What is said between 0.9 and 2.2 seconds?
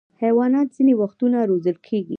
وختونه روزل کېږي.